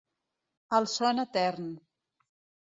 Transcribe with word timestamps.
El 0.77 0.89
son 0.95 1.25
etern. 1.27 1.71